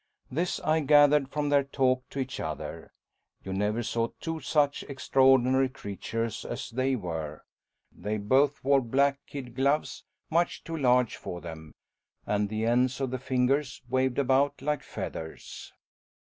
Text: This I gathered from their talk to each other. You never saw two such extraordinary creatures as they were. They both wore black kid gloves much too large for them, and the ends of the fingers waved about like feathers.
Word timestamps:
This 0.31 0.59
I 0.61 0.79
gathered 0.79 1.29
from 1.29 1.49
their 1.49 1.63
talk 1.63 2.09
to 2.09 2.17
each 2.17 2.39
other. 2.39 2.91
You 3.43 3.53
never 3.53 3.83
saw 3.83 4.07
two 4.19 4.39
such 4.39 4.81
extraordinary 4.89 5.69
creatures 5.69 6.43
as 6.43 6.71
they 6.71 6.95
were. 6.95 7.43
They 7.91 8.17
both 8.17 8.63
wore 8.63 8.81
black 8.81 9.19
kid 9.27 9.53
gloves 9.53 10.03
much 10.31 10.63
too 10.63 10.75
large 10.75 11.17
for 11.17 11.39
them, 11.39 11.75
and 12.25 12.49
the 12.49 12.65
ends 12.65 12.99
of 12.99 13.11
the 13.11 13.19
fingers 13.19 13.83
waved 13.91 14.17
about 14.17 14.59
like 14.63 14.81
feathers. 14.81 15.71